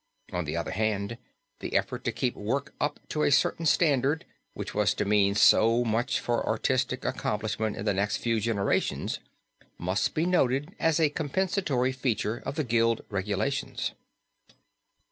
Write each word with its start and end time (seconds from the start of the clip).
On 0.33 0.45
the 0.45 0.57
other 0.57 0.71
hand 0.71 1.19
the 1.59 1.77
effort 1.77 2.03
to 2.05 2.11
keep 2.11 2.33
work 2.35 2.73
up 2.81 2.99
to 3.09 3.21
a 3.21 3.29
certain 3.31 3.67
standard, 3.67 4.25
which 4.55 4.73
was 4.73 4.95
to 4.95 5.05
mean 5.05 5.35
so 5.35 5.83
much 5.83 6.19
for 6.19 6.43
artistic 6.43 7.05
accomplishment 7.05 7.77
in 7.77 7.85
the 7.85 7.93
next 7.93 8.17
few 8.17 8.39
generations 8.39 9.19
must 9.77 10.15
be 10.15 10.25
noted 10.25 10.73
as 10.79 10.99
a 10.99 11.11
compensatory 11.11 11.91
feature 11.91 12.37
of 12.37 12.55
the 12.55 12.63
Guild 12.63 13.05
regulations. 13.11 13.91